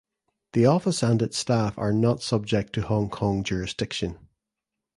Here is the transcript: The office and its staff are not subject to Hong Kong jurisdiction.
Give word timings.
The 0.53 0.65
office 0.65 1.03
and 1.03 1.21
its 1.21 1.37
staff 1.37 1.77
are 1.77 1.93
not 1.93 2.23
subject 2.23 2.73
to 2.73 2.81
Hong 2.81 3.07
Kong 3.07 3.43
jurisdiction. 3.43 4.17